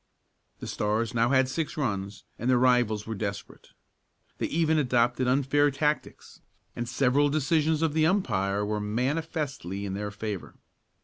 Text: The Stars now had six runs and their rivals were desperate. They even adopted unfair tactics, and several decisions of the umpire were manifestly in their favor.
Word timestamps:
The 0.61 0.65
Stars 0.65 1.13
now 1.13 1.29
had 1.29 1.47
six 1.47 1.77
runs 1.77 2.23
and 2.39 2.49
their 2.49 2.57
rivals 2.57 3.05
were 3.05 3.13
desperate. 3.13 3.69
They 4.39 4.47
even 4.47 4.79
adopted 4.79 5.27
unfair 5.27 5.69
tactics, 5.69 6.41
and 6.75 6.89
several 6.89 7.29
decisions 7.29 7.83
of 7.83 7.93
the 7.93 8.07
umpire 8.07 8.65
were 8.65 8.81
manifestly 8.81 9.85
in 9.85 9.93
their 9.93 10.09
favor. 10.09 10.55